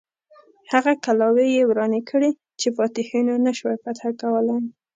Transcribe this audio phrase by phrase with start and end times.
[0.71, 4.61] هغه کلاوې یې ورانې کړې چې فاتحینو نه سوای فتح کولای.